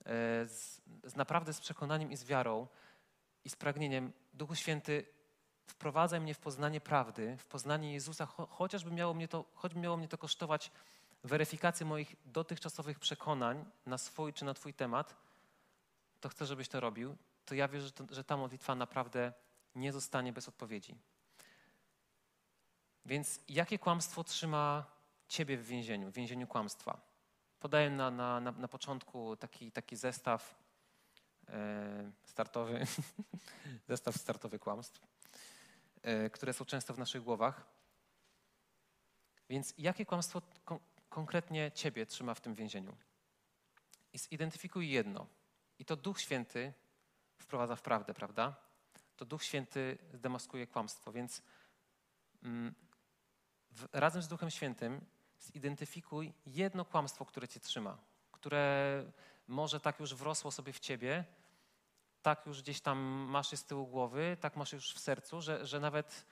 [0.00, 0.04] e,
[0.46, 2.66] z, z naprawdę z przekonaniem i z wiarą
[3.44, 5.06] i z pragnieniem, Duchu Święty,
[5.66, 9.96] wprowadzaj mnie w poznanie prawdy, w poznanie Jezusa, cho, chociażby miało mnie to, choćby miało
[9.96, 10.70] mnie to kosztować
[11.24, 15.16] weryfikację moich dotychczasowych przekonań na swój czy na Twój temat,
[16.20, 19.32] to chcę, żebyś to robił, to ja wierzę, że, to, że ta modlitwa naprawdę
[19.74, 20.98] nie zostanie bez odpowiedzi.
[23.04, 24.86] Więc jakie kłamstwo trzyma
[25.28, 27.00] ciebie w więzieniu, w więzieniu kłamstwa?
[27.60, 30.54] Podaję na, na, na, na początku taki, taki zestaw
[31.48, 32.86] e, startowy,
[33.88, 35.00] zestaw startowy kłamstw,
[36.02, 37.66] e, które są często w naszych głowach.
[39.48, 42.96] Więc jakie kłamstwo kon konkretnie ciebie trzyma w tym więzieniu?
[44.12, 45.26] I zidentyfikuj jedno.
[45.78, 46.72] I to Duch Święty
[47.40, 48.54] wprowadza w prawdę, prawda?
[49.16, 51.42] To Duch Święty zdemaskuje kłamstwo, więc
[52.42, 52.74] mm,
[53.70, 55.06] w, razem z Duchem Świętym
[55.38, 57.98] zidentyfikuj jedno kłamstwo, które cię trzyma,
[58.32, 59.04] które
[59.48, 61.24] może tak już wrosło sobie w ciebie,
[62.22, 62.98] tak już gdzieś tam
[63.28, 66.26] masz je z tyłu głowy, tak masz już w sercu, że, że nawet,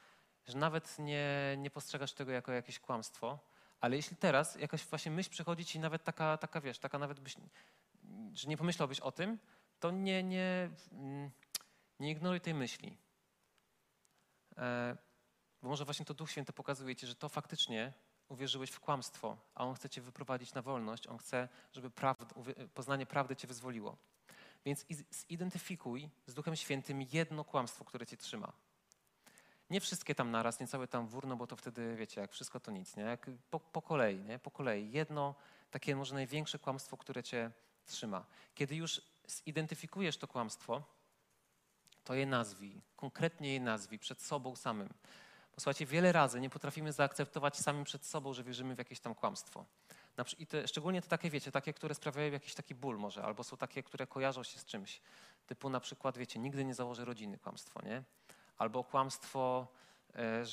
[0.46, 3.38] że nawet nie, nie postrzegasz tego jako jakieś kłamstwo.
[3.80, 7.36] Ale jeśli teraz jakaś właśnie myśl przychodzi ci nawet taka, taka wiesz, taka nawet byś,
[8.32, 9.38] że nie pomyślałbyś o tym,
[9.80, 11.30] to nie, nie, mm,
[12.00, 12.96] nie ignoruj tej myśli.
[14.56, 14.96] E,
[15.62, 17.92] bo może właśnie to Duch Święty pokazuje ci, że to faktycznie
[18.28, 22.34] uwierzyłeś w kłamstwo, a On chce cię wyprowadzić na wolność, On chce, żeby prawd,
[22.74, 23.96] poznanie prawdy cię wyzwoliło.
[24.64, 28.52] Więc zidentyfikuj z Duchem Świętym jedno kłamstwo, które cię trzyma.
[29.70, 32.60] Nie wszystkie tam naraz, nie całe tam wór, no bo to wtedy, wiecie, jak wszystko
[32.60, 33.02] to nic, nie?
[33.02, 34.38] Jak po, po kolei, nie?
[34.38, 34.90] Po kolei.
[34.90, 35.34] Jedno
[35.70, 37.50] takie może największe kłamstwo, które cię
[37.84, 38.26] trzyma.
[38.54, 40.82] Kiedy już zidentyfikujesz to kłamstwo,
[42.04, 44.88] to je nazwij, konkretnie je nazwij przed sobą samym.
[45.52, 49.64] Posłuchajcie, wiele razy nie potrafimy zaakceptować samym przed sobą, że wierzymy w jakieś tam kłamstwo.
[50.38, 53.56] I te, szczególnie te takie, wiecie, takie, które sprawiają jakiś taki ból może, albo są
[53.56, 55.00] takie, które kojarzą się z czymś.
[55.46, 58.02] Typu na przykład, wiecie, nigdy nie założę rodziny, kłamstwo, nie?
[58.58, 59.68] Albo kłamstwo,
[60.14, 60.44] e,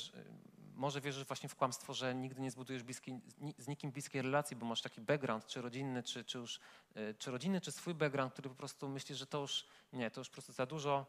[0.76, 3.20] może wierzysz właśnie w kłamstwo, że nigdy nie zbudujesz bliskiej,
[3.58, 6.60] z nikim bliskiej relacji, bo masz taki background, czy rodzinny, czy, czy już,
[6.94, 10.20] e, czy rodzinny, czy swój background, który po prostu myślisz, że to już, nie, to
[10.20, 11.06] już po prostu za dużo,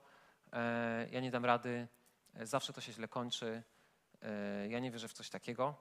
[0.54, 1.88] e, ja nie dam rady,
[2.34, 3.64] e, zawsze to się źle kończy,
[4.70, 5.76] ja nie wierzę w coś takiego.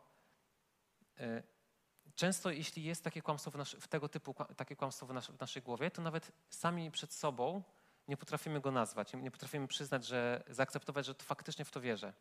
[2.14, 5.62] Często jeśli jest takie kłamstwo, w, naszy, w tego typu takie kłamstwo w, w naszej
[5.62, 7.62] głowie, to nawet sami przed sobą
[8.08, 12.12] nie potrafimy go nazwać, nie potrafimy przyznać, że zaakceptować, że to faktycznie w to wierzę.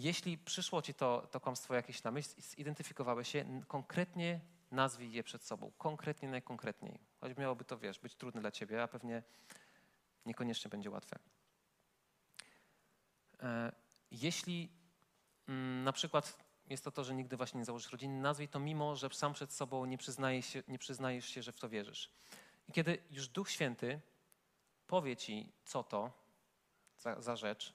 [0.00, 5.44] Jeśli przyszło ci to, to kłamstwo jakieś na myśl, zidentyfikowałeś się, konkretnie nazwij je przed
[5.44, 5.72] sobą.
[5.78, 7.00] Konkretnie, najkonkretniej.
[7.20, 9.22] Choć miałoby to, wiesz, być trudne dla ciebie, a pewnie
[10.26, 11.18] niekoniecznie będzie łatwe.
[13.42, 13.72] E,
[14.10, 14.68] jeśli
[15.48, 18.96] mm, na przykład jest to to, że nigdy właśnie nie założysz rodziny, nazwij to mimo,
[18.96, 22.10] że sam przed sobą nie przyznajesz się, nie przyznajesz się że w to wierzysz.
[22.68, 24.00] I kiedy już Duch Święty
[24.86, 26.12] powie ci, co to
[26.98, 27.74] za, za rzecz,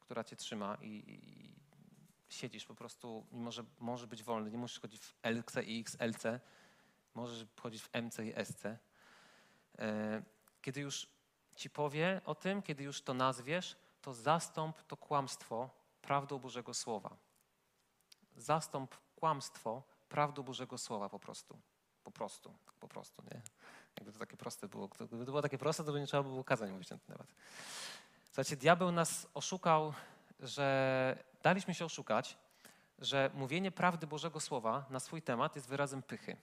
[0.00, 1.51] która cię trzyma i, i,
[2.32, 6.22] siedzisz po prostu, mimo że możesz być wolny, nie musisz chodzić w LC i XLC,
[7.14, 8.64] możesz chodzić w MC i SC.
[9.78, 10.22] E,
[10.62, 11.06] kiedy już
[11.56, 15.70] ci powie o tym, kiedy już to nazwiesz, to zastąp to kłamstwo
[16.02, 17.16] prawdą Bożego Słowa.
[18.36, 21.58] Zastąp kłamstwo prawdą Bożego Słowa po prostu.
[22.04, 23.42] Po prostu, po prostu, nie?
[23.96, 24.88] Jakby to takie proste było.
[24.88, 27.34] Gdyby to było takie proste, to by nie trzeba było kazań mówić na ten temat.
[28.26, 29.92] Słuchajcie, diabeł nas oszukał,
[30.40, 32.38] że daliśmy się oszukać,
[32.98, 36.36] że mówienie prawdy Bożego Słowa na swój temat jest wyrazem pychy.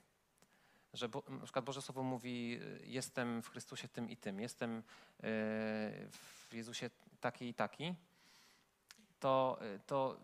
[0.92, 4.82] że bo, na przykład Boże Słowo mówi, jestem w Chrystusie tym i tym, jestem e,
[6.10, 7.94] w Jezusie taki i taki,
[9.20, 10.16] to, to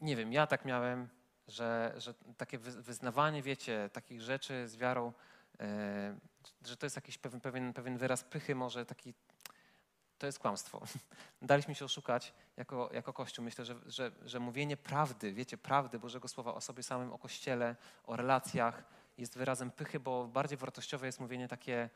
[0.00, 1.08] nie wiem, ja tak miałem,
[1.48, 5.12] że, że takie wyznawanie, wiecie, takich rzeczy z wiarą,
[6.64, 9.14] że to jest jakiś pewien, pewien, pewien wyraz pychy, może taki,
[10.22, 10.82] to jest kłamstwo.
[11.42, 13.44] Daliśmy się oszukać jako, jako Kościół.
[13.44, 17.76] Myślę, że, że, że mówienie prawdy, wiecie, prawdy Bożego Słowa o sobie samym, o Kościele,
[18.04, 18.84] o relacjach
[19.18, 21.90] jest wyrazem pychy, bo bardziej wartościowe jest mówienie takie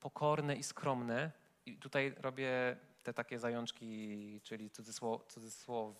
[0.00, 1.30] pokorne i skromne.
[1.66, 5.96] I tutaj robię te takie zajączki, czyli cudzysłow, cudzysłow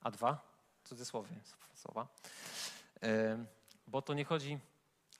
[0.00, 0.40] a dwa,
[0.84, 1.36] cudzysłowie
[1.74, 2.08] słowa,
[3.86, 4.58] bo to nie chodzi,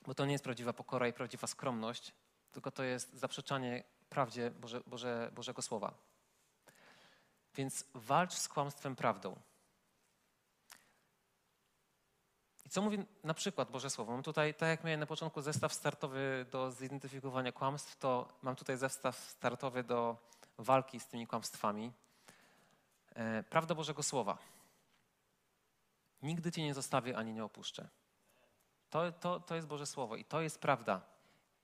[0.07, 2.13] bo to nie jest prawdziwa pokora i prawdziwa skromność,
[2.53, 5.95] tylko to jest zaprzeczanie prawdzie Boże, Boże, Bożego Słowa.
[7.55, 9.37] Więc walcz z kłamstwem prawdą.
[12.67, 14.13] I co mówi na przykład Boże Słowo?
[14.13, 18.77] Mam tutaj, tak jak miałem na początku zestaw startowy do zidentyfikowania kłamstw, to mam tutaj
[18.77, 20.17] zestaw startowy do
[20.59, 21.93] walki z tymi kłamstwami.
[23.15, 24.39] E, prawda Bożego Słowa.
[26.23, 27.89] Nigdy Cię nie zostawię ani nie opuszczę.
[28.91, 31.12] To, to, to jest Boże Słowo i to jest prawda.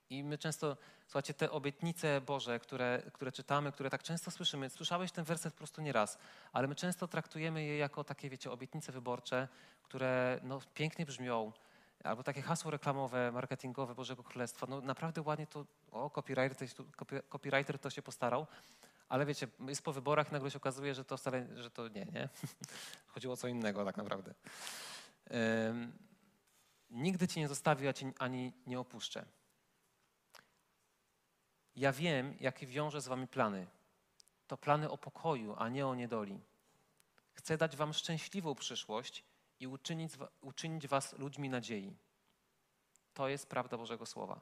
[0.09, 5.11] I my często, słuchajcie, te obietnice Boże, które, które czytamy, które tak często słyszymy, słyszałeś
[5.11, 6.17] ten werset po prostu nieraz,
[6.53, 9.47] ale my często traktujemy je jako takie, wiecie, obietnice wyborcze,
[9.83, 11.51] które no, pięknie brzmią,
[12.03, 14.67] albo takie hasło reklamowe, marketingowe Bożego Królestwa.
[14.69, 16.67] No naprawdę ładnie to, o, copywriter,
[17.29, 18.47] copywriter to się postarał,
[19.09, 22.29] ale wiecie, jest po wyborach nagle się okazuje, że to wcale, że to nie, nie?
[23.13, 24.33] Chodziło o co innego tak naprawdę.
[25.31, 25.93] Um,
[26.89, 29.25] nigdy cię nie zostawię, ani nie opuszczę.
[31.79, 33.67] Ja wiem, jakie wiąże z wami plany.
[34.47, 36.39] To plany o pokoju, a nie o niedoli.
[37.33, 39.23] Chcę dać wam szczęśliwą przyszłość
[39.59, 41.97] i uczynić, uczynić was ludźmi nadziei.
[43.13, 44.41] To jest prawda Bożego Słowa.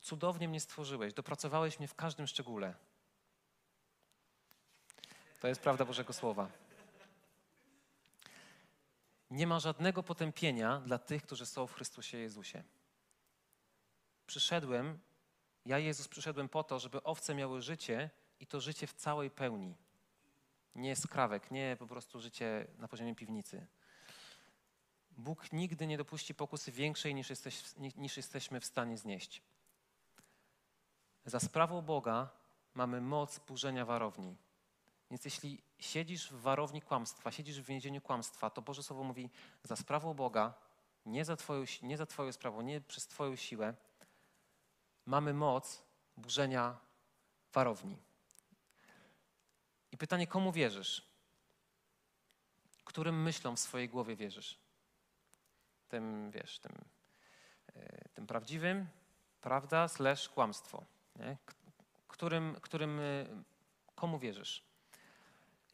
[0.00, 2.74] Cudownie mnie stworzyłeś, dopracowałeś mnie w każdym szczególe.
[5.40, 6.48] To jest prawda Bożego Słowa.
[9.30, 12.62] Nie ma żadnego potępienia dla tych, którzy są w Chrystusie Jezusie.
[14.26, 14.98] Przyszedłem,
[15.66, 19.74] ja Jezus przyszedłem po to, żeby owce miały życie i to życie w całej pełni.
[20.74, 23.66] Nie skrawek, nie po prostu życie na poziomie piwnicy.
[25.10, 27.62] Bóg nigdy nie dopuści pokusy większej niż, jesteś,
[27.96, 29.42] niż jesteśmy w stanie znieść.
[31.24, 32.28] Za sprawą Boga
[32.74, 34.36] mamy moc burzenia warowni.
[35.10, 39.30] Więc jeśli siedzisz w warowni kłamstwa, siedzisz w więzieniu kłamstwa, to Boże Słowo mówi
[39.62, 40.54] za sprawą Boga,
[41.06, 43.74] nie za Twoją, nie za twoją sprawą, nie przez Twoją siłę,
[45.06, 45.82] mamy moc
[46.16, 46.80] burzenia
[47.52, 47.96] warowni.
[49.92, 51.02] I pytanie, komu wierzysz?
[52.84, 54.58] Którym myślom w swojej głowie wierzysz?
[55.88, 56.84] Tym, wiesz, tym,
[57.74, 58.86] yy, tym prawdziwym,
[59.40, 60.84] prawda, slash kłamstwo.
[61.16, 61.36] Nie?
[62.08, 63.44] Którym, którym, yy,
[63.94, 64.62] komu wierzysz?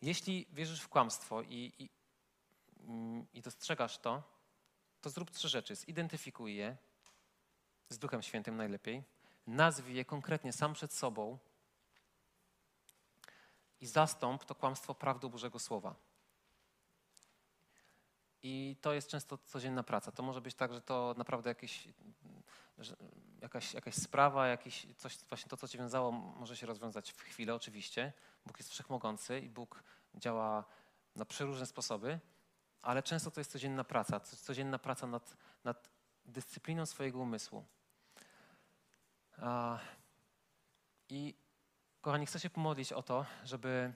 [0.03, 1.91] Jeśli wierzysz w kłamstwo i, i,
[3.33, 4.23] i dostrzegasz to,
[5.01, 5.77] to zrób trzy rzeczy.
[5.77, 6.77] Zidentyfikuj je
[7.89, 9.03] z Duchem Świętym najlepiej,
[9.47, 11.39] nazwij je konkretnie sam przed sobą
[13.81, 15.95] i zastąp to kłamstwo prawdą Bożego Słowa.
[18.43, 20.13] I to jest często codzienna praca.
[20.13, 21.89] To może być tak, że to naprawdę jakieś,
[23.41, 27.55] jakaś, jakaś sprawa, jakiś, coś, właśnie to, co cię wiązało, może się rozwiązać w chwilę,
[27.55, 28.13] oczywiście.
[28.47, 29.83] Bóg jest wszechmogący i Bóg
[30.15, 30.65] działa
[31.17, 32.21] na przeróżne sposoby,
[32.83, 35.91] ale często to jest codzienna praca, codzienna praca nad, nad
[36.25, 37.65] dyscypliną swojego umysłu.
[41.09, 41.35] I
[42.01, 43.93] kochani, chcę się pomodlić o to, żeby,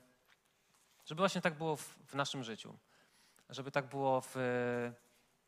[1.04, 2.78] żeby właśnie tak było w, w naszym życiu.
[3.50, 4.34] Żeby tak było w,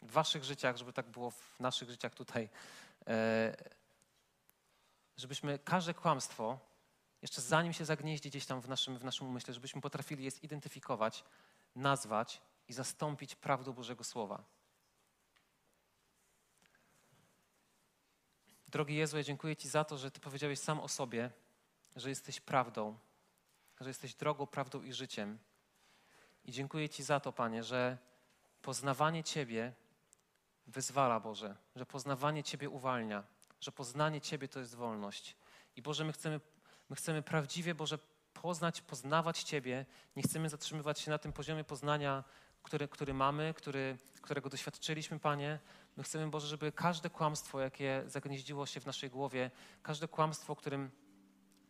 [0.02, 2.48] w waszych życiach, żeby tak było w naszych życiach tutaj.
[3.06, 3.56] E,
[5.16, 6.58] żebyśmy każde kłamstwo
[7.22, 11.24] jeszcze zanim się zagnieździ gdzieś tam w naszym, w naszym umyśle, żebyśmy potrafili je zidentyfikować,
[11.76, 14.44] nazwać i zastąpić prawdą Bożego Słowa.
[18.68, 21.30] Drogi Jezu, ja dziękuję Ci za to, że Ty powiedziałeś sam o sobie,
[21.96, 22.98] że jesteś prawdą,
[23.80, 25.38] że jesteś drogą, prawdą i życiem.
[26.44, 27.98] I dziękuję Ci za to, Panie, że
[28.62, 29.72] poznawanie Ciebie
[30.66, 33.24] wyzwala, Boże, że poznawanie Ciebie uwalnia,
[33.60, 35.36] że poznanie Ciebie to jest wolność.
[35.76, 36.40] I Boże, my chcemy
[36.88, 37.98] My chcemy prawdziwie, Boże,
[38.32, 39.86] poznać, poznawać Ciebie.
[40.16, 42.24] Nie chcemy zatrzymywać się na tym poziomie poznania,
[42.62, 45.58] który, który mamy, który, którego doświadczyliśmy, Panie.
[45.98, 49.50] My chcemy, Boże, żeby każde kłamstwo, jakie zagnieździło się w naszej głowie,
[49.82, 50.90] każde kłamstwo, którym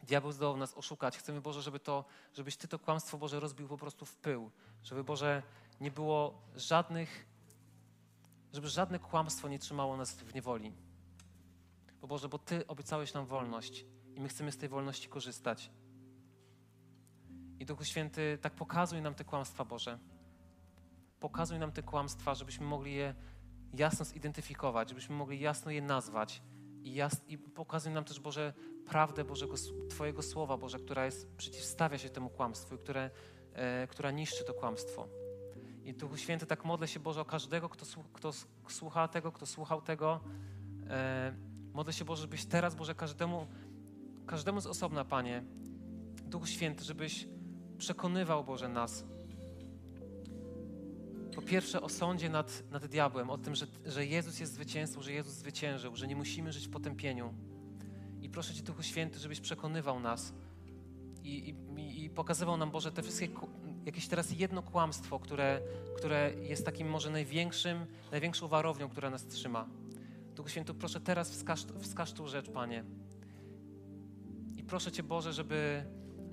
[0.02, 3.76] diabeł zdołał nas oszukać, chcemy, Boże, żeby to, żebyś Ty to kłamstwo, Boże, rozbił po
[3.76, 4.50] prostu w pył.
[4.82, 5.42] Żeby, Boże,
[5.80, 7.28] nie było żadnych
[8.52, 10.72] żeby żadne kłamstwo nie trzymało nas w niewoli.
[12.00, 15.70] Bo Boże, bo Ty obiecałeś nam wolność i my chcemy z tej wolności korzystać.
[17.58, 19.98] I Duchu Święty, tak pokazuj nam te kłamstwa, Boże.
[21.20, 23.14] Pokazuj nam te kłamstwa, żebyśmy mogli je
[23.74, 26.42] jasno zidentyfikować, żebyśmy mogli jasno je nazwać.
[26.82, 28.52] I, jas, i pokazuj nam też, Boże,
[28.86, 29.54] prawdę Bożego,
[29.90, 33.10] Twojego Słowa, Boże, która jest, przeciwstawia się temu kłamstwu i które,
[33.52, 35.08] e, która niszczy to kłamstwo.
[35.84, 38.32] I Duchu Święty, tak modlę się, Boże, o każdego, kto, kto
[38.68, 40.20] słucha tego, kto słuchał tego.
[40.90, 41.32] E,
[41.72, 43.46] modlę się, Boże, żebyś teraz, Boże, każdemu,
[44.26, 45.44] każdemu z osobna, Panie,
[46.24, 47.28] Duchu Święty, żebyś
[47.78, 49.04] przekonywał, Boże, nas.
[51.48, 55.34] Pierwsze o sądzie nad, nad diabłem, o tym, że, że Jezus jest zwycięzcą, że Jezus
[55.34, 57.34] zwyciężył, że nie musimy żyć w potępieniu.
[58.22, 60.32] I proszę Cię, Duchu Święty, żebyś przekonywał nas
[61.24, 63.28] i, i, i pokazywał nam, Boże, te wszystkie,
[63.84, 65.60] jakieś teraz jedno kłamstwo, które,
[65.96, 69.68] które jest takim może największym, największą warownią, która nas trzyma.
[70.34, 72.84] Duchu Święty, proszę teraz wskaż, wskaż tą rzecz, Panie.
[74.56, 75.84] I proszę Cię, Boże, żeby,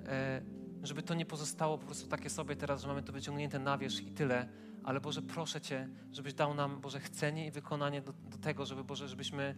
[0.06, 0.42] e,
[0.86, 4.06] żeby to nie pozostało po prostu takie sobie teraz, że mamy to wyciągnięte na wierzch
[4.06, 4.48] i tyle,
[4.84, 8.84] ale Boże, proszę Cię, żebyś dał nam, Boże, chcenie i wykonanie do, do tego, żeby,
[8.84, 9.54] Boże, żebyśmy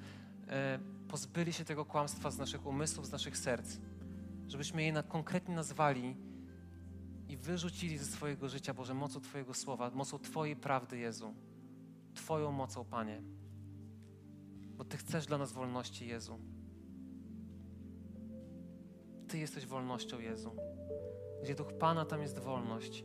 [0.49, 3.76] e, pozbyli się tego kłamstwa z naszych umysłów, z naszych serc.
[4.49, 6.16] Żebyśmy je na, konkretnie nazwali
[7.29, 11.35] i wyrzucili ze swojego życia, Boże, mocą Twojego słowa, mocą Twojej prawdy, Jezu.
[12.14, 13.22] Twoją mocą, Panie.
[14.76, 16.39] Bo Ty chcesz dla nas wolności, Jezu.
[19.29, 20.57] Ty jesteś wolnością, Jezu.
[21.43, 23.05] Gdzie duch Pana, tam jest wolność.